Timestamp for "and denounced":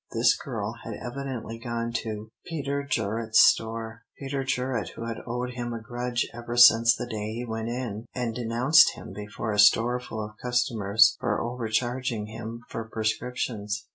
8.15-8.95